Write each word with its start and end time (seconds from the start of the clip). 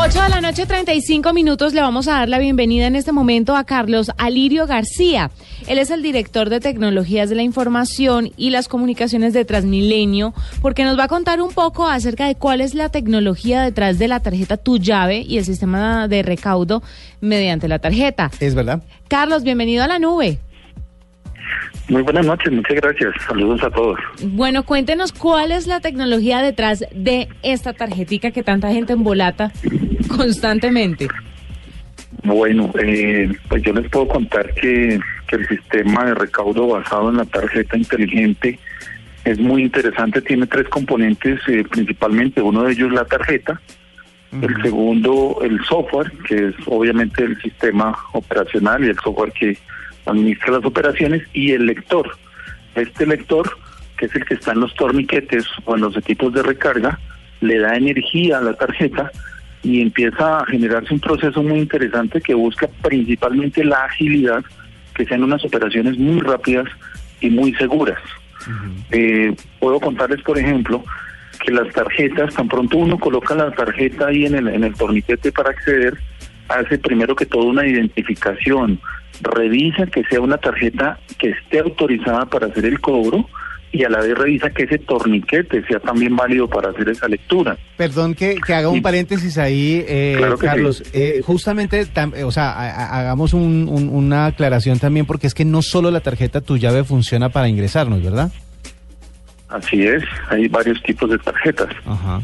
8 0.00 0.22
de 0.22 0.28
la 0.28 0.40
noche, 0.40 0.64
35 0.64 1.32
minutos. 1.32 1.74
Le 1.74 1.80
vamos 1.80 2.06
a 2.06 2.12
dar 2.12 2.28
la 2.28 2.38
bienvenida 2.38 2.86
en 2.86 2.94
este 2.94 3.10
momento 3.10 3.56
a 3.56 3.64
Carlos 3.64 4.12
Alirio 4.16 4.68
García. 4.68 5.32
Él 5.66 5.80
es 5.80 5.90
el 5.90 6.02
director 6.02 6.50
de 6.50 6.60
tecnologías 6.60 7.28
de 7.28 7.34
la 7.34 7.42
información 7.42 8.30
y 8.36 8.50
las 8.50 8.68
comunicaciones 8.68 9.32
de 9.32 9.44
Transmilenio, 9.44 10.34
porque 10.62 10.84
nos 10.84 10.96
va 10.96 11.04
a 11.04 11.08
contar 11.08 11.42
un 11.42 11.50
poco 11.50 11.88
acerca 11.88 12.28
de 12.28 12.36
cuál 12.36 12.60
es 12.60 12.74
la 12.74 12.90
tecnología 12.90 13.62
detrás 13.62 13.98
de 13.98 14.06
la 14.06 14.20
tarjeta 14.20 14.56
Tu 14.56 14.78
Llave 14.78 15.24
y 15.26 15.36
el 15.36 15.44
sistema 15.44 16.06
de 16.06 16.22
recaudo 16.22 16.80
mediante 17.20 17.66
la 17.66 17.80
tarjeta. 17.80 18.30
Es 18.38 18.54
verdad. 18.54 18.84
Carlos, 19.08 19.42
bienvenido 19.42 19.82
a 19.82 19.88
la 19.88 19.98
nube. 19.98 20.38
Muy 21.88 22.02
buenas 22.02 22.26
noches, 22.26 22.52
muchas 22.52 22.76
gracias. 22.76 23.14
Saludos 23.26 23.62
a 23.62 23.70
todos. 23.70 23.98
Bueno, 24.22 24.64
cuéntenos 24.64 25.12
cuál 25.12 25.52
es 25.52 25.66
la 25.66 25.80
tecnología 25.80 26.42
detrás 26.42 26.84
de 26.94 27.28
esta 27.42 27.72
tarjetica 27.72 28.30
que 28.30 28.42
tanta 28.42 28.70
gente 28.70 28.92
embolata 28.92 29.52
constantemente. 30.16 31.08
Bueno, 32.24 32.70
eh, 32.78 33.32
pues 33.48 33.62
yo 33.62 33.72
les 33.72 33.88
puedo 33.90 34.08
contar 34.08 34.52
que, 34.54 35.00
que 35.26 35.36
el 35.36 35.48
sistema 35.48 36.04
de 36.04 36.14
recaudo 36.14 36.66
basado 36.66 37.08
en 37.08 37.16
la 37.16 37.24
tarjeta 37.24 37.76
inteligente 37.76 38.58
es 39.24 39.38
muy 39.38 39.62
interesante. 39.62 40.20
Tiene 40.20 40.46
tres 40.46 40.68
componentes, 40.68 41.40
eh, 41.48 41.64
principalmente 41.70 42.42
uno 42.42 42.64
de 42.64 42.72
ellos 42.72 42.92
la 42.92 43.04
tarjeta, 43.04 43.60
el 44.30 44.62
segundo 44.62 45.38
el 45.42 45.58
software, 45.64 46.12
que 46.26 46.48
es 46.48 46.54
obviamente 46.66 47.24
el 47.24 47.40
sistema 47.40 47.96
operacional 48.12 48.84
y 48.84 48.88
el 48.88 48.98
software 48.98 49.32
que 49.32 49.56
administra 50.08 50.52
las 50.52 50.64
operaciones, 50.64 51.22
y 51.32 51.52
el 51.52 51.66
lector. 51.66 52.10
Este 52.74 53.06
lector, 53.06 53.50
que 53.96 54.06
es 54.06 54.14
el 54.14 54.24
que 54.24 54.34
está 54.34 54.52
en 54.52 54.60
los 54.60 54.74
torniquetes 54.74 55.44
o 55.64 55.74
en 55.74 55.82
los 55.82 55.96
equipos 55.96 56.32
de 56.32 56.42
recarga, 56.42 56.98
le 57.40 57.58
da 57.58 57.76
energía 57.76 58.38
a 58.38 58.42
la 58.42 58.54
tarjeta 58.54 59.10
y 59.62 59.80
empieza 59.80 60.38
a 60.38 60.46
generarse 60.46 60.94
un 60.94 61.00
proceso 61.00 61.42
muy 61.42 61.58
interesante 61.58 62.20
que 62.20 62.34
busca 62.34 62.68
principalmente 62.82 63.64
la 63.64 63.84
agilidad, 63.84 64.44
que 64.94 65.04
sean 65.04 65.24
unas 65.24 65.44
operaciones 65.44 65.98
muy 65.98 66.20
rápidas 66.20 66.66
y 67.20 67.30
muy 67.30 67.54
seguras. 67.54 67.98
Eh, 68.90 69.34
puedo 69.58 69.80
contarles, 69.80 70.22
por 70.22 70.38
ejemplo, 70.38 70.84
que 71.44 71.52
las 71.52 71.72
tarjetas, 71.72 72.34
tan 72.34 72.48
pronto 72.48 72.78
uno 72.78 72.98
coloca 72.98 73.34
la 73.34 73.50
tarjeta 73.50 74.06
ahí 74.06 74.26
en 74.26 74.36
el, 74.36 74.48
en 74.48 74.64
el 74.64 74.74
torniquete 74.74 75.32
para 75.32 75.50
acceder, 75.50 75.98
hace 76.48 76.78
primero 76.78 77.14
que 77.14 77.26
todo 77.26 77.44
una 77.44 77.66
identificación, 77.66 78.80
revisa 79.20 79.86
que 79.86 80.04
sea 80.04 80.20
una 80.20 80.38
tarjeta 80.38 80.98
que 81.18 81.30
esté 81.30 81.60
autorizada 81.60 82.26
para 82.26 82.46
hacer 82.48 82.64
el 82.64 82.80
cobro 82.80 83.28
y 83.70 83.84
a 83.84 83.90
la 83.90 83.98
vez 84.00 84.16
revisa 84.16 84.48
que 84.48 84.62
ese 84.62 84.78
torniquete 84.78 85.62
sea 85.66 85.78
también 85.80 86.16
válido 86.16 86.48
para 86.48 86.70
hacer 86.70 86.88
esa 86.88 87.06
lectura. 87.06 87.58
Perdón 87.76 88.14
que, 88.14 88.36
que 88.36 88.54
haga 88.54 88.70
un 88.70 88.80
paréntesis 88.80 89.36
ahí, 89.36 89.84
eh, 89.86 90.14
Claro 90.16 90.38
Carlos. 90.38 90.78
sí. 90.84 90.90
Eh, 90.94 91.20
justamente, 91.22 91.84
tam- 91.86 92.14
eh, 92.16 92.24
o 92.24 92.30
sea, 92.30 92.50
ha- 92.52 92.70
ha- 92.70 93.00
hagamos 93.00 93.34
un- 93.34 93.68
un- 93.70 93.90
una 93.90 94.24
aclaración 94.26 94.78
también, 94.78 95.04
porque 95.04 95.26
es 95.26 95.34
que 95.34 95.44
no 95.44 95.60
solo 95.60 95.90
la 95.90 96.00
tarjeta 96.00 96.40
Tu 96.40 96.56
Llave 96.56 96.82
funciona 96.84 97.28
para 97.28 97.48
ingresarnos, 97.48 98.02
¿verdad? 98.02 98.32
Así 99.50 99.82
es, 99.86 100.02
hay 100.30 100.46
varios 100.48 100.82
tipos 100.82 101.08
de 101.10 101.18
tarjetas. 101.18 101.68
Ajá. 101.86 102.22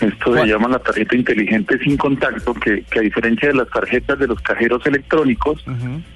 Esto 0.00 0.34
se 0.34 0.46
llama 0.46 0.68
la 0.68 0.78
tarjeta 0.78 1.14
inteligente 1.14 1.78
sin 1.78 1.96
contacto, 1.96 2.54
que, 2.54 2.82
que 2.84 2.98
a 3.00 3.02
diferencia 3.02 3.48
de 3.48 3.54
las 3.54 3.68
tarjetas 3.68 4.18
de 4.18 4.26
los 4.26 4.40
cajeros 4.40 4.84
electrónicos, 4.86 5.64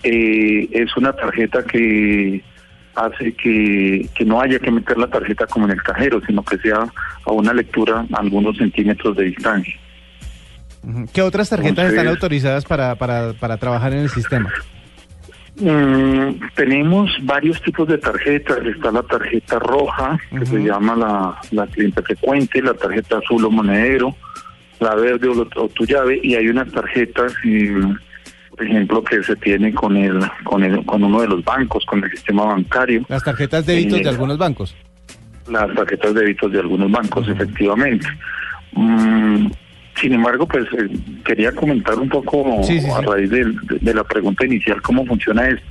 eh, 0.03 0.69
es 0.73 0.97
una 0.97 1.13
tarjeta 1.13 1.63
que 1.65 2.43
hace 2.95 3.35
que, 3.35 4.09
que 4.15 4.25
no 4.25 4.41
haya 4.41 4.59
que 4.59 4.71
meter 4.71 4.97
la 4.97 5.09
tarjeta 5.09 5.47
como 5.47 5.67
en 5.67 5.73
el 5.73 5.83
cajero, 5.83 6.21
sino 6.27 6.43
que 6.45 6.57
sea 6.59 6.87
a 7.27 7.33
una 7.33 7.53
lectura 7.53 8.07
a 8.13 8.21
algunos 8.21 8.57
centímetros 8.57 9.17
de 9.17 9.25
distancia. 9.25 9.75
¿Qué 11.13 11.23
otras 11.23 11.49
tarjetas 11.49 11.71
Entonces- 11.71 11.95
están 11.95 12.09
autorizadas 12.09 12.65
para, 12.65 12.95
para, 12.95 13.33
para 13.35 13.57
trabajar 13.57 13.93
en 13.93 14.01
el 14.01 14.11
sistema? 14.11 14.51
Mm, 15.57 16.41
tenemos 16.57 17.11
varios 17.23 17.61
tipos 17.63 17.87
de 17.89 17.99
tarjetas. 17.99 18.59
Está 18.67 18.91
la 18.91 19.03
tarjeta 19.03 19.59
roja, 19.61 20.19
que 20.37 20.45
se 20.47 20.59
llama 20.59 20.97
la, 20.97 21.39
la 21.53 21.67
cliente 21.69 22.03
frecuente, 22.03 22.61
la 22.61 22.75
tarjeta 22.75 23.19
azul 23.19 23.45
o 23.45 23.51
monedero, 23.51 24.15
la 24.81 24.95
verde 24.97 25.29
o, 25.29 25.35
lo- 25.35 25.49
o 25.57 25.69
tu 25.69 25.85
llave, 25.87 26.19
y 26.23 26.35
hay 26.35 26.49
unas 26.49 26.71
tarjetas, 26.73 27.33
eh, 27.45 27.73
por 28.51 28.65
ejemplo, 28.65 29.05
que 29.05 29.23
se 29.23 29.37
tiene 29.37 29.73
con 29.73 29.97
el, 29.97 30.21
con 30.43 30.65
el, 30.65 30.85
con 30.85 31.05
uno 31.05 31.21
de 31.21 31.29
los 31.29 31.45
bancos, 31.45 31.85
con 31.87 32.03
el 32.03 32.11
sistema 32.11 32.45
bancario, 32.47 33.05
Las 33.09 33.23
tarjetas 33.23 33.65
débitos 33.65 34.01
Eh, 34.01 34.03
de 34.03 34.09
algunos 34.09 34.39
bancos. 34.39 34.75
las 35.49 35.73
tarjetas 35.75 36.15
de 36.15 36.21
débitos 36.23 36.51
de 36.53 36.59
algunos 36.59 36.91
bancos, 36.91 37.29
efectivamente. 37.29 38.07
Mm, 38.73 39.47
sin 40.01 40.13
embargo, 40.13 40.47
pues 40.47 40.67
eh, 40.77 40.89
quería 41.25 41.53
comentar 41.53 41.99
un 41.99 42.09
poco 42.09 42.63
Sí, 42.65 42.81
sí, 42.81 42.89
a 42.91 43.01
raíz 43.01 43.31
de 43.31 43.95
la 43.95 44.05
pregunta 44.05 44.45
inicial 44.45 44.83
cómo 44.83 45.07
funciona 45.07 45.49
esto. 45.49 45.67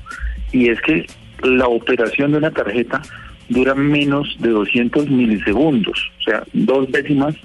Y 0.51 0.69
es 0.69 0.79
que 0.81 1.06
la 1.44 1.67
operación 1.67 2.31
de 2.31 2.38
una 2.38 2.51
tarjeta 2.51 3.01
dura 3.50 3.75
menos 3.75 4.35
de 4.39 4.50
200 4.50 5.09
milisegundos, 5.09 6.11
o 6.19 6.23
sea, 6.23 6.44
dos 6.53 6.91
décimas 6.91 7.35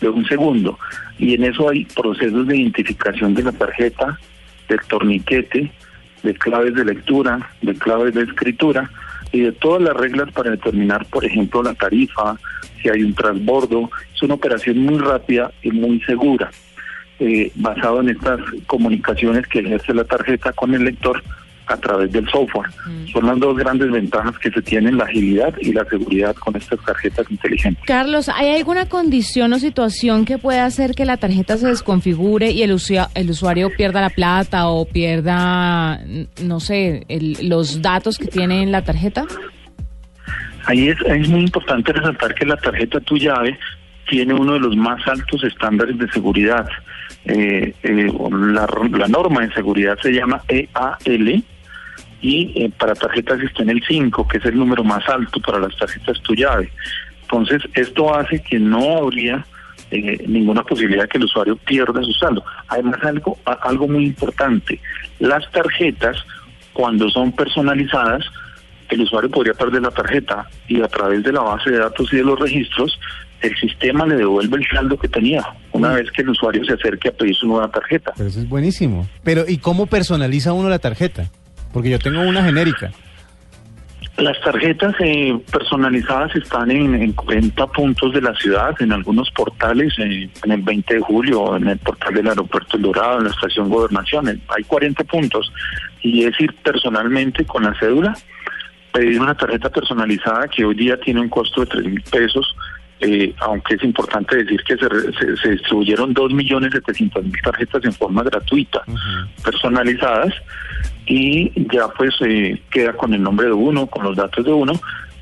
de 0.00 0.08
un 0.08 0.26
segundo. 0.26 0.78
Y 1.18 1.34
en 1.34 1.44
eso 1.44 1.68
hay 1.68 1.84
procesos 1.84 2.46
de 2.46 2.56
identificación 2.56 3.34
de 3.34 3.44
la 3.44 3.52
tarjeta, 3.52 4.18
del 4.68 4.80
torniquete, 4.88 5.70
de 6.22 6.34
claves 6.34 6.74
de 6.74 6.84
lectura, 6.84 7.50
de 7.62 7.74
claves 7.74 8.14
de 8.14 8.22
escritura 8.22 8.90
y 9.36 9.42
de 9.42 9.52
todas 9.52 9.82
las 9.82 9.94
reglas 9.94 10.32
para 10.32 10.50
determinar, 10.50 11.04
por 11.06 11.22
ejemplo, 11.22 11.62
la 11.62 11.74
tarifa, 11.74 12.38
si 12.80 12.88
hay 12.88 13.02
un 13.02 13.14
transbordo. 13.14 13.90
Es 14.14 14.22
una 14.22 14.34
operación 14.34 14.78
muy 14.78 14.98
rápida 14.98 15.52
y 15.62 15.70
muy 15.70 16.00
segura, 16.00 16.50
eh, 17.18 17.52
basado 17.54 18.00
en 18.00 18.08
estas 18.08 18.40
comunicaciones 18.66 19.46
que 19.46 19.58
ejerce 19.58 19.92
la 19.92 20.04
tarjeta 20.04 20.54
con 20.54 20.74
el 20.74 20.84
lector 20.84 21.22
a 21.68 21.76
través 21.76 22.12
del 22.12 22.28
software. 22.28 22.68
Son 23.12 23.26
las 23.26 23.38
dos 23.40 23.56
grandes 23.56 23.90
ventajas 23.90 24.38
que 24.38 24.50
se 24.50 24.62
tienen, 24.62 24.96
la 24.96 25.04
agilidad 25.04 25.54
y 25.60 25.72
la 25.72 25.84
seguridad 25.86 26.34
con 26.36 26.54
estas 26.56 26.78
tarjetas 26.84 27.26
inteligentes. 27.30 27.82
Carlos, 27.86 28.28
¿hay 28.28 28.56
alguna 28.56 28.88
condición 28.88 29.52
o 29.52 29.58
situación 29.58 30.24
que 30.24 30.38
pueda 30.38 30.64
hacer 30.64 30.94
que 30.94 31.04
la 31.04 31.16
tarjeta 31.16 31.56
se 31.56 31.66
desconfigure 31.68 32.50
y 32.50 32.62
el, 32.62 32.72
usia- 32.72 33.08
el 33.14 33.30
usuario 33.30 33.70
pierda 33.76 34.00
la 34.00 34.10
plata 34.10 34.68
o 34.68 34.84
pierda, 34.86 36.00
no 36.42 36.60
sé, 36.60 37.04
el- 37.08 37.36
los 37.48 37.82
datos 37.82 38.18
que 38.18 38.26
tiene 38.26 38.62
en 38.62 38.70
la 38.72 38.82
tarjeta? 38.82 39.24
Ahí 40.66 40.88
es, 40.88 40.96
es 41.06 41.28
muy 41.28 41.40
importante 41.42 41.92
resaltar 41.92 42.34
que 42.34 42.44
la 42.46 42.56
tarjeta 42.56 43.00
Tu 43.00 43.16
Llave 43.18 43.58
tiene 44.08 44.34
uno 44.34 44.54
de 44.54 44.60
los 44.60 44.76
más 44.76 45.00
altos 45.06 45.42
estándares 45.44 45.98
de 45.98 46.08
seguridad. 46.10 46.66
Eh, 47.24 47.72
eh, 47.82 48.12
la, 48.30 48.68
la 48.96 49.08
norma 49.08 49.40
de 49.42 49.52
seguridad 49.52 49.96
se 50.00 50.12
llama 50.12 50.42
EAL 50.48 51.42
y 52.20 52.52
eh, 52.62 52.70
para 52.76 52.94
tarjetas 52.94 53.40
está 53.40 53.62
en 53.62 53.70
el 53.70 53.82
5, 53.86 54.26
que 54.28 54.38
es 54.38 54.44
el 54.44 54.56
número 54.56 54.82
más 54.82 55.06
alto 55.08 55.40
para 55.40 55.58
las 55.58 55.76
tarjetas 55.76 56.20
Tu 56.22 56.34
Llave. 56.34 56.70
Entonces, 57.22 57.62
esto 57.74 58.14
hace 58.14 58.40
que 58.40 58.58
no 58.58 58.98
habría 58.98 59.44
eh, 59.90 60.24
ninguna 60.26 60.62
posibilidad 60.62 61.08
que 61.08 61.18
el 61.18 61.24
usuario 61.24 61.56
pierda 61.56 62.02
su 62.02 62.12
saldo. 62.12 62.44
Además, 62.68 62.98
algo, 63.02 63.38
algo 63.44 63.88
muy 63.88 64.06
importante, 64.06 64.80
las 65.18 65.50
tarjetas, 65.50 66.16
cuando 66.72 67.08
son 67.10 67.32
personalizadas, 67.32 68.24
el 68.88 69.00
usuario 69.00 69.30
podría 69.30 69.54
perder 69.54 69.82
la 69.82 69.90
tarjeta 69.90 70.46
y 70.68 70.80
a 70.80 70.88
través 70.88 71.22
de 71.24 71.32
la 71.32 71.40
base 71.40 71.70
de 71.70 71.78
datos 71.78 72.12
y 72.12 72.16
de 72.16 72.22
los 72.22 72.38
registros 72.38 72.98
el 73.40 73.56
sistema 73.56 74.06
le 74.06 74.16
devuelve 74.16 74.58
el 74.58 74.66
saldo 74.66 74.96
que 74.96 75.08
tenía 75.08 75.44
una 75.72 75.92
vez 75.92 76.10
que 76.10 76.22
el 76.22 76.30
usuario 76.30 76.64
se 76.64 76.72
acerque 76.72 77.08
a 77.08 77.12
pedir 77.12 77.34
su 77.34 77.46
nueva 77.46 77.68
tarjeta. 77.70 78.12
Pero 78.16 78.28
eso 78.28 78.40
es 78.40 78.48
buenísimo. 78.48 79.06
Pero 79.22 79.44
¿y 79.46 79.58
cómo 79.58 79.86
personaliza 79.86 80.52
uno 80.52 80.68
la 80.68 80.78
tarjeta? 80.78 81.30
Porque 81.76 81.90
yo 81.90 81.98
tengo 81.98 82.22
una 82.22 82.42
genérica. 82.42 82.90
Las 84.16 84.40
tarjetas 84.40 84.94
eh, 84.98 85.38
personalizadas 85.52 86.34
están 86.34 86.70
en, 86.70 86.94
en 86.94 87.12
40 87.12 87.66
puntos 87.66 88.14
de 88.14 88.22
la 88.22 88.34
ciudad, 88.34 88.74
en 88.80 88.92
algunos 88.92 89.30
portales, 89.32 89.92
eh, 89.98 90.30
en 90.42 90.52
el 90.52 90.62
20 90.62 90.94
de 90.94 91.00
julio, 91.00 91.54
en 91.54 91.68
el 91.68 91.78
portal 91.78 92.14
del 92.14 92.28
aeropuerto 92.28 92.78
El 92.78 92.82
Dorado, 92.84 93.18
en 93.18 93.24
la 93.24 93.30
estación 93.30 93.68
Gobernación. 93.68 94.26
eh, 94.26 94.38
Hay 94.56 94.64
40 94.64 95.04
puntos 95.04 95.52
y 96.00 96.24
es 96.24 96.40
ir 96.40 96.54
personalmente 96.64 97.44
con 97.44 97.64
la 97.64 97.78
cédula, 97.78 98.16
pedir 98.90 99.20
una 99.20 99.34
tarjeta 99.34 99.68
personalizada 99.68 100.48
que 100.48 100.64
hoy 100.64 100.76
día 100.76 100.98
tiene 100.98 101.20
un 101.20 101.28
costo 101.28 101.60
de 101.60 101.66
3 101.66 101.84
mil 101.84 102.02
pesos, 102.04 102.56
eh, 103.00 103.34
aunque 103.40 103.74
es 103.74 103.84
importante 103.84 104.36
decir 104.42 104.62
que 104.64 104.78
se, 104.78 104.88
se, 105.12 105.36
se 105.36 105.50
distribuyeron 105.50 106.14
2.700.000 106.14 107.42
tarjetas 107.42 107.84
en 107.84 107.92
forma 107.92 108.22
gratuita, 108.22 108.82
personalizadas, 109.44 110.32
y 111.06 111.50
ya 111.72 111.88
pues 111.96 112.14
eh, 112.26 112.60
queda 112.70 112.92
con 112.92 113.14
el 113.14 113.22
nombre 113.22 113.46
de 113.46 113.52
uno, 113.52 113.86
con 113.86 114.04
los 114.04 114.16
datos 114.16 114.44
de 114.44 114.52
uno, 114.52 114.72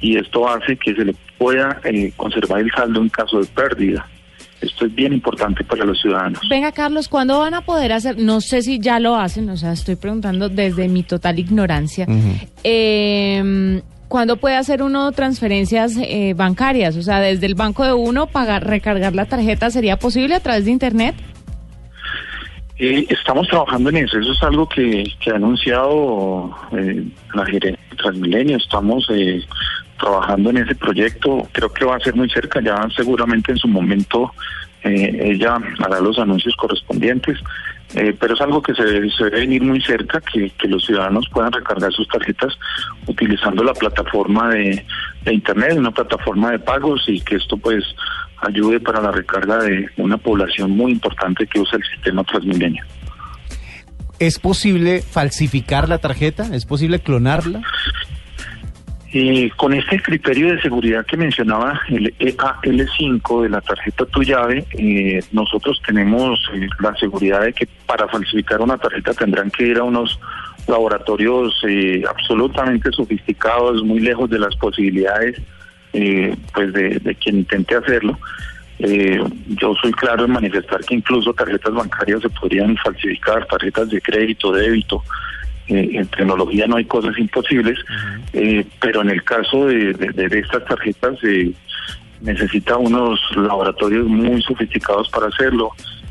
y 0.01 0.17
esto 0.17 0.49
hace 0.49 0.77
que 0.77 0.95
se 0.95 1.05
le 1.05 1.15
pueda 1.39 1.81
eh, 1.85 2.13
conservar 2.17 2.61
el 2.61 2.71
saldo 2.71 3.01
en 3.01 3.09
caso 3.09 3.41
de 3.41 3.47
pérdida. 3.47 4.07
Esto 4.61 4.87
es 4.87 4.95
bien 4.95 5.13
importante 5.13 5.63
para 5.63 5.85
los 5.85 6.01
ciudadanos. 6.01 6.41
Venga, 6.49 6.73
Carlos, 6.73 7.09
¿cuándo 7.09 7.39
van 7.39 7.53
a 7.53 7.61
poder 7.61 7.93
hacer? 7.93 8.19
No 8.19 8.41
sé 8.41 8.63
si 8.63 8.79
ya 8.79 8.99
lo 8.99 9.17
hacen, 9.17 9.51
o 9.51 9.57
sea, 9.59 9.73
estoy 9.73 9.97
preguntando 9.97 10.49
desde 10.49 10.89
mi 10.89 11.03
total 11.03 11.39
ignorancia. 11.39 12.07
Eh, 12.63 13.83
¿Cuándo 14.09 14.37
puede 14.37 14.57
hacer 14.57 14.83
uno 14.83 15.11
transferencias 15.13 15.97
eh, 15.97 16.35
bancarias? 16.37 16.97
O 16.97 17.03
sea, 17.03 17.21
desde 17.21 17.47
el 17.47 17.57
banco 17.57 17.85
de 17.85 17.95
uno, 17.95 18.27
pagar, 18.27 18.65
recargar 18.65 19.15
la 19.15 19.25
tarjeta, 19.25 19.71
¿sería 19.71 19.99
posible 19.99 20.37
a 20.37 20.41
través 20.41 20.67
de 20.67 20.71
Internet? 20.71 21.15
Eh, 22.76 23.06
estamos 23.09 23.47
trabajando 23.47 23.91
en 23.91 23.99
eso, 23.99 24.19
eso 24.19 24.32
es 24.32 24.43
algo 24.43 24.69
que, 24.69 25.05
que 25.21 25.31
ha 25.31 25.37
anunciado 25.37 26.50
eh, 26.73 27.05
la 27.32 27.47
gerente 27.47 27.79
de 27.91 27.97
Transmilenio, 27.97 28.56
estamos 28.56 29.06
eh, 29.11 29.41
trabajando 29.99 30.50
en 30.50 30.56
ese 30.59 30.75
proyecto, 30.75 31.47
creo 31.53 31.73
que 31.73 31.85
va 31.85 31.97
a 31.97 32.00
ser 32.00 32.17
muy 32.17 32.29
cerca, 32.31 32.61
ya 32.61 32.88
seguramente 32.97 33.53
en 33.53 33.59
su 33.59 33.69
momento 33.69 34.32
eh, 34.82 35.19
ella 35.23 35.56
hará 35.85 36.00
los 36.00 36.19
anuncios 36.19 36.56
correspondientes, 36.56 37.38
pero 38.19 38.35
es 38.35 38.41
algo 38.41 38.61
que 38.61 38.75
se, 38.75 38.82
debe- 38.82 39.31
venir 39.31 39.62
muy 39.62 39.81
cerca, 39.81 40.20
que, 40.20 40.50
los 40.67 40.85
ciudadanos 40.85 41.29
puedan 41.32 41.53
recargar 41.53 41.93
sus 41.93 42.09
tarjetas 42.09 42.59
utilizando 43.06 43.62
la 43.62 43.73
plataforma 43.73 44.49
de 44.50 44.85
Internet, 45.27 45.75
una 45.79 45.93
plataforma 45.93 46.50
de 46.50 46.59
pagos 46.59 47.05
y 47.06 47.20
que 47.20 47.37
esto 47.37 47.56
pues 47.56 47.85
ayude 48.46 48.81
para 48.81 49.00
la 49.00 49.11
recarga 49.11 49.58
de 49.58 49.88
una 49.96 50.17
población 50.17 50.70
muy 50.70 50.93
importante 50.93 51.46
que 51.46 51.61
usa 51.61 51.79
el 51.79 51.85
sistema 51.85 52.25
Transmilenio. 52.25 52.85
¿Es 54.19 54.38
posible 54.38 55.02
falsificar 55.02 55.88
la 55.88 55.99
tarjeta? 55.99 56.55
¿Es 56.55 56.64
posible 56.64 57.00
clonarla? 57.00 57.62
Eh, 59.17 59.50
con 59.56 59.73
este 59.73 60.02
criterio 60.02 60.49
de 60.49 60.61
seguridad 60.61 61.06
que 61.06 61.17
mencionaba, 61.17 61.81
el 61.88 62.08
E 62.19 62.37
EAL5 62.37 63.43
de 63.44 63.49
la 63.49 63.61
tarjeta 63.61 64.05
Tu 64.06 64.25
Llave, 64.25 64.64
eh, 64.76 65.20
nosotros 65.31 65.81
tenemos 65.87 66.41
eh, 66.52 66.67
la 66.81 66.96
seguridad 66.96 67.43
de 67.43 67.52
que 67.52 67.69
para 67.87 68.08
falsificar 68.08 68.61
una 68.61 68.76
tarjeta 68.76 69.14
tendrán 69.14 69.52
que 69.52 69.69
ir 69.69 69.79
a 69.79 69.85
unos 69.85 70.19
laboratorios 70.67 71.55
eh, 71.69 72.02
absolutamente 72.08 72.91
sofisticados, 72.91 73.85
muy 73.85 74.00
lejos 74.00 74.29
de 74.31 74.41
las 74.41 74.56
posibilidades 74.56 75.41
eh, 75.94 76.37
pues 76.52 76.73
de, 76.75 76.99
de 77.00 77.14
quien 77.14 77.38
intente 77.38 77.75
hacerlo. 77.75 78.19
Eh, 78.81 79.19
yo 79.61 79.75
soy 79.81 79.93
claro 79.93 80.25
en 80.26 80.32
manifestar 80.32 80.81
que 80.85 80.96
incluso 80.96 81.32
tarjetas 81.32 81.73
bancarias 81.73 82.20
se 82.20 82.29
podrían 82.29 82.76
falsificar, 82.76 83.46
tarjetas 83.46 83.88
de 83.88 84.00
crédito, 84.02 84.52
débito. 84.52 85.02
Eh, 85.69 85.91
en 85.94 86.06
tecnología 86.08 86.67
no 86.67 86.76
hay 86.76 86.85
cosas 86.85 87.17
imposibles, 87.17 87.79
eh, 88.35 88.67
pero 88.81 89.00
en 89.00 89.08
el 89.11 89.23
caso 89.25 89.67
de, 89.67 89.94
de- 89.94 90.29
de 90.29 90.38
estas 90.41 90.64
tarjetas 90.67 91.17
necesita 92.20 92.76
unos 92.76 93.20
laboratorios 93.37 94.06
muy 94.06 94.43
sofisticados 94.43 95.08
para 95.11 95.29
hacerlo. 95.29 95.70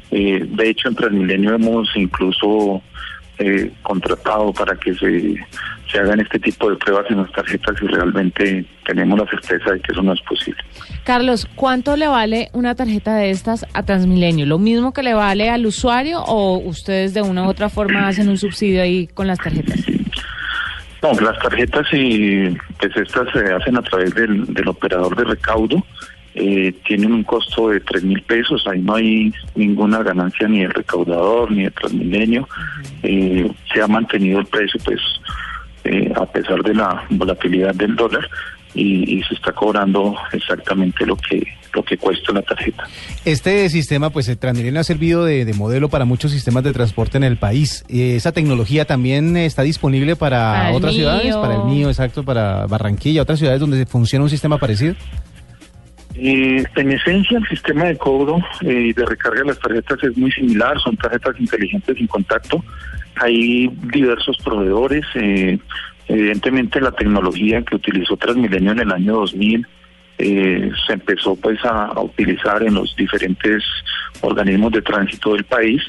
De 0.09 0.69
hecho, 0.69 0.87
en 0.89 0.95
Transmilenio 0.95 1.55
hemos 1.55 1.89
incluso 1.95 2.81
contratado 3.81 4.53
para 4.53 4.75
que 4.75 4.93
se, 4.93 5.35
se 5.93 5.99
hagan 5.99 6.19
este 6.19 6.39
tipo 6.39 6.69
de 6.71 6.75
pruebas 6.75 7.05
en 7.11 7.17
las 7.17 7.31
tarjetas 7.31 7.75
y 7.81 7.85
realmente 7.87 8.65
tenemos 8.83 9.19
la 9.19 9.27
certeza 9.27 9.71
de 9.71 9.79
que 9.79 9.91
eso 9.91 10.01
no 10.01 10.13
es 10.13 10.21
posible. 10.21 10.59
Carlos, 11.03 11.47
¿cuánto 11.55 11.95
le 11.95 12.07
vale 12.07 12.49
una 12.53 12.73
tarjeta 12.73 13.15
de 13.15 13.29
estas 13.29 13.65
a 13.73 13.83
Transmilenio? 13.83 14.47
¿Lo 14.47 14.57
mismo 14.57 14.91
que 14.91 15.03
le 15.03 15.13
vale 15.13 15.49
al 15.51 15.65
usuario 15.67 16.23
o 16.23 16.57
ustedes 16.57 17.13
de 17.13 17.21
una 17.21 17.43
u 17.43 17.49
otra 17.49 17.69
forma 17.69 18.07
hacen 18.07 18.27
un 18.27 18.37
subsidio 18.39 18.81
ahí 18.81 19.05
con 19.07 19.27
las 19.27 19.37
tarjetas? 19.37 19.85
No, 21.03 21.11
las 21.19 21.37
tarjetas 21.39 21.85
y 21.91 22.49
pues 22.79 22.95
estas 22.95 23.27
se 23.33 23.53
hacen 23.53 23.77
a 23.77 23.81
través 23.81 24.15
del, 24.15 24.51
del 24.53 24.67
operador 24.67 25.15
de 25.15 25.25
recaudo. 25.25 25.83
eh, 26.35 26.73
tienen 26.85 27.11
un 27.13 27.23
costo 27.23 27.69
de 27.69 27.79
tres 27.79 28.03
mil 28.03 28.21
pesos. 28.23 28.65
Ahí 28.67 28.81
no 28.81 28.95
hay 28.95 29.33
ninguna 29.55 30.01
ganancia 30.03 30.47
ni 30.47 30.61
del 30.61 30.71
recaudador 30.71 31.51
ni 31.51 31.63
del 31.63 31.73
Transmilenio. 31.73 32.47
Eh, 33.03 33.51
se 33.71 33.81
ha 33.81 33.87
mantenido 33.87 34.39
el 34.39 34.45
precio, 34.45 34.79
pues, 34.83 34.99
eh, 35.83 36.11
a 36.15 36.25
pesar 36.25 36.61
de 36.63 36.73
la 36.73 37.05
volatilidad 37.09 37.75
del 37.75 37.95
dólar 37.95 38.29
y, 38.73 39.17
y 39.17 39.23
se 39.23 39.35
está 39.35 39.51
cobrando 39.51 40.15
exactamente 40.31 41.05
lo 41.05 41.15
que 41.15 41.43
lo 41.73 41.83
que 41.83 41.97
cuesta 41.97 42.31
la 42.31 42.41
tarjeta. 42.41 42.83
Este 43.25 43.67
sistema, 43.69 44.09
pues 44.09 44.27
el 44.29 44.37
Transmilenio 44.37 44.79
ha 44.79 44.83
servido 44.83 45.25
de, 45.25 45.45
de 45.45 45.53
modelo 45.53 45.89
para 45.89 46.05
muchos 46.05 46.31
sistemas 46.31 46.63
de 46.63 46.71
transporte 46.71 47.17
en 47.17 47.23
el 47.23 47.37
país. 47.37 47.83
Eh, 47.89 48.15
¿Esa 48.15 48.31
tecnología 48.31 48.85
también 48.85 49.35
eh, 49.35 49.45
está 49.45 49.63
disponible 49.63 50.15
para, 50.15 50.71
otras 50.73 50.93
ciudades? 50.93 51.35
Para 51.35 51.55
el 51.55 51.63
mío, 51.65 51.89
exacto, 51.89 52.23
para 52.23 52.65
Barranquilla, 52.67 53.23
otras 53.23 53.39
ciudades 53.39 53.59
donde 53.59 53.85
funciona 53.85 54.23
un 54.23 54.29
sistema 54.29 54.57
parecido. 54.57 54.95
Eh, 56.15 56.63
en 56.75 56.91
esencia, 56.91 57.39
el 57.39 57.47
sistema 57.47 57.85
de 57.85 57.97
cobro 57.97 58.37
eh, 58.61 58.89
y 58.89 58.93
de 58.93 59.05
recarga 59.05 59.39
de 59.39 59.47
las 59.47 59.59
tarjetas 59.59 59.97
es 60.03 60.15
muy 60.15 60.31
similar, 60.31 60.79
son 60.79 60.95
tarjetas 60.95 61.35
inteligentes 61.39 61.97
sin 61.97 62.07
contacto. 62.07 62.63
Hay 63.15 63.67
diversos 63.91 64.37
proveedores. 64.43 65.05
eh, 65.15 65.59
evidentemente, 66.07 66.81
la 66.81 66.91
tecnología 66.91 67.61
que 67.61 67.75
utilizó 67.75 68.17
Transmilenio 68.17 68.71
en 68.71 68.79
el 68.79 68.91
año 68.91 69.13
2000 69.13 69.67
eh, 70.19 70.71
se 70.85 70.93
empezó 70.93 71.35
pues 71.35 71.59
a, 71.65 71.99
utilizar 71.99 72.61
en 72.63 72.75
los 72.75 72.95
diferentes 72.95 73.63
organismos 74.21 74.71
de 74.71 74.81
tránsito 74.81 75.33
del 75.33 75.43
país 75.43 75.81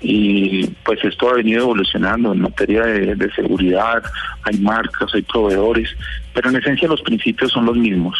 y 0.00 0.66
pues 0.84 1.02
esto 1.04 1.28
ha 1.28 1.34
venido 1.34 1.64
evolucionando 1.64 2.32
en 2.32 2.40
materia 2.40 2.84
de 2.84 3.32
seguridad, 3.34 4.02
hay 4.44 4.58
marcas, 4.58 5.12
hay 5.12 5.22
proveedores, 5.22 5.90
pero 6.32 6.50
en 6.50 6.56
esencia 6.56 6.88
los 6.88 7.02
principios 7.02 7.50
son 7.52 7.66
los 7.66 7.76
mismos. 7.76 8.16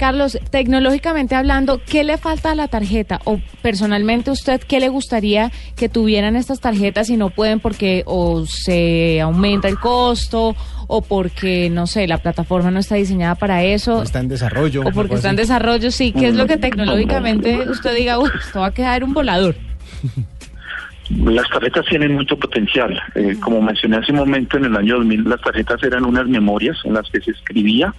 Carlos, 0.00 0.38
tecnológicamente 0.48 1.34
hablando, 1.34 1.78
¿qué 1.84 2.04
le 2.04 2.16
falta 2.16 2.52
a 2.52 2.54
la 2.54 2.68
tarjeta? 2.68 3.20
O 3.24 3.38
personalmente 3.60 4.30
usted, 4.30 4.58
¿qué 4.62 4.80
le 4.80 4.88
gustaría 4.88 5.52
que 5.76 5.90
tuvieran 5.90 6.36
estas 6.36 6.58
tarjetas 6.58 7.10
y 7.10 7.18
no 7.18 7.28
pueden 7.28 7.60
porque 7.60 8.02
o 8.06 8.46
se 8.46 9.20
aumenta 9.20 9.68
el 9.68 9.78
costo 9.78 10.56
o 10.86 11.02
porque, 11.02 11.68
no 11.68 11.86
sé, 11.86 12.06
la 12.06 12.16
plataforma 12.16 12.70
no 12.70 12.80
está 12.80 12.94
diseñada 12.94 13.34
para 13.34 13.62
eso? 13.62 14.02
Está 14.02 14.20
en 14.20 14.28
desarrollo. 14.28 14.84
O 14.86 14.90
porque 14.90 15.16
está 15.16 15.28
en 15.28 15.36
desarrollo, 15.36 15.90
sí. 15.90 16.12
¿Qué 16.12 16.28
es 16.28 16.34
lo 16.34 16.46
que 16.46 16.56
tecnológicamente 16.56 17.68
usted 17.68 17.94
diga, 17.94 18.18
uy, 18.18 18.30
esto 18.40 18.60
va 18.60 18.68
a 18.68 18.72
quedar 18.72 19.04
un 19.04 19.12
volador? 19.12 19.54
Las 21.10 21.46
tarjetas 21.50 21.84
tienen 21.84 22.14
mucho 22.14 22.38
potencial. 22.38 22.98
Eh, 23.16 23.36
como 23.38 23.60
mencioné 23.60 23.98
hace 23.98 24.12
un 24.12 24.18
momento, 24.18 24.56
en 24.56 24.64
el 24.64 24.76
año 24.76 24.94
2000 24.94 25.28
las 25.28 25.40
tarjetas 25.42 25.82
eran 25.82 26.06
unas 26.06 26.26
memorias 26.26 26.78
en 26.84 26.94
las 26.94 27.10
que 27.10 27.20
se 27.20 27.32
escribía 27.32 27.92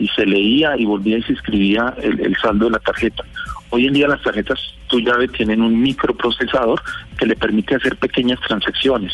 y 0.00 0.08
se 0.08 0.26
leía 0.26 0.76
y 0.76 0.86
volvía 0.86 1.18
y 1.18 1.22
se 1.22 1.34
escribía 1.34 1.94
el, 2.02 2.34
saldo 2.36 2.64
de 2.64 2.72
la 2.72 2.78
tarjeta. 2.78 3.22
Hoy 3.68 3.86
en 3.86 3.92
día 3.92 4.08
las 4.08 4.22
tarjetas 4.22 4.58
tu 4.88 4.98
llave 4.98 5.28
tienen 5.28 5.62
un 5.62 5.80
microprocesador 5.80 6.82
que 7.16 7.26
le 7.26 7.36
permite 7.36 7.76
hacer 7.76 7.96
pequeñas 7.96 8.40
transacciones. 8.40 9.12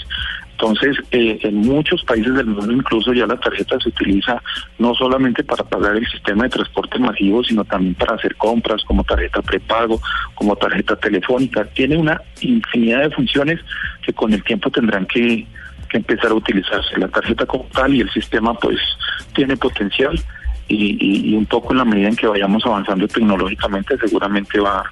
Entonces, 0.53 0.97
eh, 1.11 1.39
en 1.43 1.57
muchos 1.57 2.03
países 2.05 2.35
del 2.35 2.47
mundo 2.47 2.73
incluso 2.73 3.13
ya 3.13 3.27
la 3.27 3.37
tarjeta 3.37 3.79
se 3.79 3.91
utiliza 3.91 4.41
no 4.79 4.95
solamente 4.95 5.45
para 5.45 5.65
pagar 5.65 5.97
el 5.97 6.07
sistema 6.07 6.45
de 6.45 6.51
transporte 6.51 6.99
masivo, 6.99 7.45
sino 7.45 7.63
también 7.65 7.95
para 7.95 8.15
hacer 8.15 8.37
compras 8.37 8.83
como 8.85 9.05
tarjeta 9.05 9.43
prepago, 9.43 10.01
como 10.35 10.57
tarjeta 10.57 10.97
telefónica. 10.97 11.65
Tiene 11.65 11.99
una 11.99 12.23
infinidad 12.41 13.03
de 13.03 13.11
funciones 13.11 13.61
que 14.03 14.15
con 14.15 14.33
el 14.33 14.43
tiempo 14.45 14.71
tendrán 14.71 15.05
que, 15.05 15.47
que 15.91 15.99
empezar 15.99 16.31
a 16.31 16.35
utilizarse. 16.35 16.97
La 16.97 17.09
tarjeta 17.09 17.45
como 17.45 17.65
tal 17.65 17.95
y 17.95 18.01
el 18.01 18.11
sistema 18.11 18.55
pues 18.55 18.79
tiene 19.35 19.59
potencial 19.59 20.19
y, 20.69 20.97
y- 21.01 21.31
y 21.31 21.35
un 21.37 21.47
poco 21.47 21.73
en 21.73 21.79
la 21.79 21.85
medida 21.85 22.09
en 22.09 22.17
que 22.17 22.27
vayamos 22.27 22.65
avanzando 22.67 23.07
tecnológicamente 23.09 23.97
seguramente 23.99 24.59
va 24.61 24.83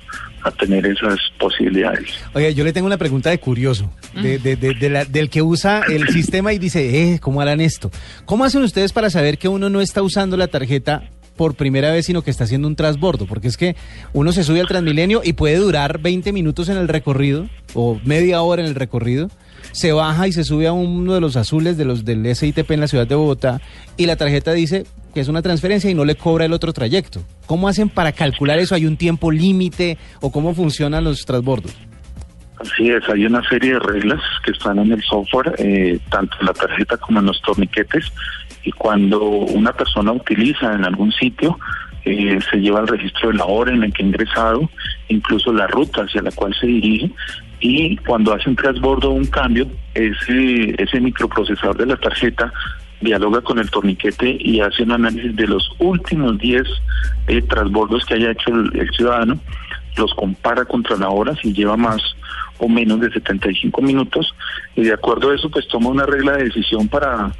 a 0.43 0.51
tener 0.51 0.85
esas 0.87 1.19
posibilidades. 1.39 2.11
Oye, 2.35 2.55
yo 2.55 2.65
le 2.65 2.73
tengo 2.75 2.87
una 2.87 2.99
pregunta 2.99 3.31
de 3.31 3.39
curioso, 3.39 3.91
de, 4.15 4.39
de- 4.39 4.57
de- 4.57 4.75
de 4.75 4.91
la- 4.91 5.05
del 5.07 5.31
que 5.31 5.41
usa 5.43 5.83
el 5.89 6.07
sistema 6.11 6.53
y 6.53 6.59
dice, 6.59 7.15
eh, 7.15 7.19
¿cómo 7.19 7.41
harán 7.41 7.61
esto? 7.63 7.91
¿Cómo 8.27 8.45
hacen 8.45 8.63
ustedes 8.63 8.93
para 8.93 9.09
saber 9.11 9.39
que 9.39 9.49
uno 9.49 9.71
no 9.71 9.81
está 9.81 10.03
usando 10.03 10.37
la 10.37 10.49
tarjeta 10.49 11.03
por 11.37 11.55
primera 11.55 11.91
vez, 11.91 12.07
sino 12.07 12.23
que 12.23 12.31
está 12.31 12.45
haciendo 12.45 12.69
un 12.69 12.77
transbordo, 12.77 13.27
porque 13.27 13.49
es 13.49 13.57
que 13.57 13.77
uno 14.13 14.33
se 14.33 14.45
sube 14.45 14.61
al 14.61 14.69
Transmilenio 14.69 15.23
y 15.25 15.35
puede 15.35 15.57
durar 15.57 15.99
20 15.99 16.33
minutos 16.33 16.69
en 16.69 16.77
el 16.77 16.89
recorrido 16.89 17.49
o 17.75 18.01
media 18.05 18.43
hora 18.43 18.63
en 18.63 18.69
el 18.69 18.75
recorrido, 18.75 19.31
se 19.73 19.93
baja 19.93 20.29
y 20.29 20.33
se 20.33 20.45
sube 20.45 20.67
a 20.67 20.73
uno 20.73 21.15
de 21.15 21.21
los 21.21 21.37
azules 21.37 21.77
de 21.77 21.85
los 21.85 22.05
del 22.05 22.35
SITP 22.35 22.71
en 22.71 22.81
la 22.81 22.89
ciudad 22.89 23.07
de 23.07 23.15
Bogotá 23.15 23.61
y 23.97 24.07
la 24.07 24.17
tarjeta 24.17 24.53
dice 24.53 24.85
que 25.13 25.21
es 25.21 25.29
una 25.29 25.43
transferencia 25.43 25.91
y 25.91 25.95
no 25.95 26.05
le 26.05 26.17
cobra 26.17 26.45
el 26.45 26.53
otro 26.53 26.73
trayecto. 26.73 27.23
¿Cómo 27.47 27.69
hacen 27.69 27.89
para 27.89 28.13
calcular 28.13 28.59
eso? 28.59 28.75
¿Hay 28.75 28.87
un 28.87 28.97
tiempo 28.97 29.31
límite 29.31 29.97
o 30.21 30.31
cómo 30.31 30.55
funcionan 30.55 31.05
los 31.05 31.25
transbordos? 31.25 31.75
Así 32.59 32.89
es, 32.89 33.03
hay 33.09 33.27
una 33.27 33.47
serie 33.49 33.75
de 33.75 33.79
reglas 33.81 34.21
que 34.45 34.53
están 34.53 34.79
en 34.79 34.93
el 34.93 35.03
software, 35.03 35.55
eh, 35.59 35.99
tanto 36.09 36.37
en 36.41 36.47
la 36.47 36.53
tarjeta 36.53 36.97
como 36.97 37.21
en 37.21 37.27
los 37.27 37.41
torniquetes, 37.43 38.13
y 38.65 38.73
cuando 38.73 39.21
una 39.23 39.73
persona 39.73 40.13
utiliza 40.13 40.75
en 40.75 40.85
algún 40.85 41.13
sitio, 41.13 41.59
eh, 42.05 42.39
se 42.51 42.59
lleva 42.59 42.81
el 42.81 42.89
registro 42.89 43.31
de 43.31 43.37
la 43.37 43.47
hora 43.47 43.73
en 43.73 43.81
la 43.81 43.89
que 43.89 44.03
ha 44.03 44.07
ingresado, 44.07 44.69
incluso 45.09 45.53
la 45.53 45.67
ruta 45.67 46.03
hacia 46.03 46.23
la 46.23 46.31
cual 46.33 46.55
se 46.59 46.67
dirige, 46.67 47.11
y 47.61 47.97
cuando 47.99 48.35
hace 48.35 48.51
un 48.51 48.57
transbordo 48.57 49.11
o 49.11 49.15
un 49.15 49.27
cambio, 49.27 49.67
ese, 49.95 50.75
ese 50.83 51.01
microprocesador 51.01 51.77
de 51.77 51.87
la 51.87 51.97
tarjeta 51.97 52.53
dialoga 53.01 53.41
con 53.43 53.59
el 53.59 53.71
torniquete 53.71 54.37
y 54.41 54.61
hace 54.61 54.83
un 54.83 54.93
análisis 54.93 55.37
de 55.37 55.47
los 55.47 55.71
últimos 55.79 56.39
10 56.39 56.63
eh, 57.29 57.43
transbordos 57.43 58.05
que 58.05 58.15
haya 58.15 58.33
hecho 58.33 58.51
el, 58.51 58.91
ciudadano, 58.97 59.39
los 59.97 60.13
compara 60.15 60.65
contra 60.65 60.97
la 60.97 61.09
hora, 61.09 61.35
si 61.37 61.53
lleva 61.53 61.77
más 61.77 62.03
o 62.59 62.69
menos 62.69 63.01
de 63.01 63.11
75 63.11 63.81
minutos, 63.83 64.35
y 64.75 64.83
de 64.83 64.93
acuerdo 64.93 65.31
a 65.31 65.35
eso, 65.35 65.51
pues 65.51 65.69
toma 65.69 65.91
una 65.91 66.07
regla 66.07 66.37
de 66.37 66.45
decisión 66.45 66.89
para 66.89 67.33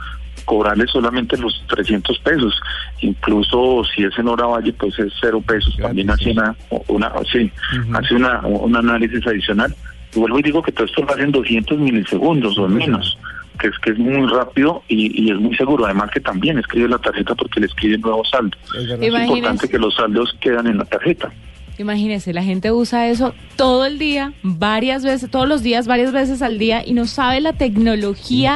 cobrarle 0.45 0.87
solamente 0.87 1.37
los 1.37 1.65
300 1.69 2.19
pesos. 2.21 2.61
Incluso 3.01 3.83
si 3.85 4.05
es 4.05 4.19
en 4.19 4.29
hora 4.29 4.47
valle, 4.47 4.73
pues 4.73 4.99
es 4.99 5.13
cero 5.21 5.43
pesos. 5.47 5.77
También 5.77 6.11
hace 6.11 6.31
una, 6.31 6.55
una 6.89 7.13
sí, 7.31 7.51
hace 7.93 8.15
una, 8.15 8.41
un 8.41 8.77
análisis 8.77 9.27
adicional. 9.27 9.75
Y 10.15 10.19
vuelvo 10.19 10.39
y 10.39 10.43
digo 10.43 10.63
que 10.63 10.73
todo 10.73 10.87
esto 10.87 11.03
lo 11.03 11.13
hacen 11.13 11.33
200 11.33 11.79
milisegundos 11.79 12.57
o 12.59 12.69
menos 12.69 13.19
que 13.59 13.69
es 13.69 13.79
que 13.79 13.91
es 13.91 13.99
muy 13.99 14.27
rápido 14.27 14.83
y, 14.89 15.31
es 15.31 15.39
muy 15.39 15.57
seguro. 15.57 15.85
Además 15.85 16.11
que 16.11 16.21
también 16.21 16.59
escribe 16.59 16.89
la 16.89 16.99
tarjeta 16.99 17.35
porque 17.35 17.61
le 17.61 17.67
escribe 17.67 17.99
nuevo 17.99 18.25
saldo. 18.25 18.57
Es, 18.79 19.01
importante 19.01 19.69
que 19.69 19.79
los 19.79 19.95
saldos 19.95 20.37
quedan 20.41 20.67
en 20.67 20.79
la 20.79 20.85
tarjeta. 20.85 21.33
Imagínese, 21.79 22.33
la 22.33 22.45
gente 22.45 22.71
usa 22.71 23.09
eso 23.09 23.35
todo 23.57 23.85
el 23.85 23.99
día, 23.99 24.33
varias 24.43 25.05
veces, 25.05 25.31
todos 25.31 25.49
los 25.49 25.63
días, 25.63 25.87
varias 25.87 26.13
veces 26.13 26.41
al 26.43 26.59
día 26.59 26.83
y 26.87 26.93
no 26.93 27.07
sabe 27.07 27.41
la 27.41 27.53
tecnología 27.53 28.55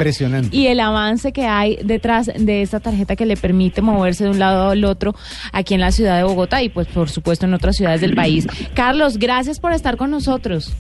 y 0.53 0.67
el 0.67 0.81
avance 0.81 1.33
que 1.33 1.47
hay 1.47 1.79
detrás 1.83 2.31
de 2.35 2.63
esta 2.63 2.81
tarjeta 2.81 3.17
que 3.17 3.27
le 3.27 3.37
permite 3.37 3.83
moverse 3.83 4.25
de 4.25 4.31
un 4.31 4.39
lado 4.39 4.71
al 4.71 4.85
otro 4.85 5.15
aquí 5.53 5.75
en 5.75 5.81
la 5.81 5.91
ciudad 5.91 6.17
de 6.17 6.25
Bogotá 6.25 6.63
y 6.63 6.69
pues 6.69 6.87
por 6.87 7.11
supuesto 7.11 7.47
en 7.47 7.55
otras 7.55 7.77
ciudades 7.77 8.01
del 8.01 8.15
país. 8.15 8.47
Carlos, 8.75 9.19
gracias 9.19 9.59
por 9.59 9.73
estar 9.73 9.97
con 9.97 10.11
nosotros. 10.11 10.75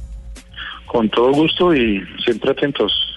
Con 0.86 1.08
todo 1.10 1.32
gusto 1.32 1.74
y 1.74 2.02
siempre 2.24 2.52
atentos. 2.52 3.07